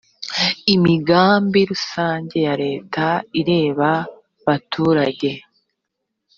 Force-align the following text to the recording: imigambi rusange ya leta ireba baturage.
imigambi 0.73 1.59
rusange 1.71 2.37
ya 2.47 2.53
leta 2.63 3.05
ireba 3.39 3.91
baturage. 4.45 5.31